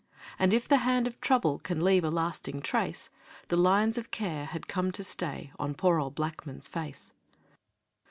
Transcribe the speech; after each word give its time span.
And 0.39 0.51
if 0.51 0.67
the 0.67 0.77
hand 0.77 1.05
of 1.05 1.21
trouble 1.21 1.59
Can 1.59 1.79
leave 1.83 2.03
a 2.03 2.09
lasting 2.09 2.63
trace, 2.63 3.11
The 3.49 3.55
lines 3.55 3.99
of 3.99 4.09
care 4.09 4.45
had 4.45 4.67
come 4.67 4.91
to 4.93 5.03
stay 5.03 5.51
On 5.59 5.75
poor 5.75 5.99
old 5.99 6.15
Blackman's 6.15 6.67
face. 6.67 7.13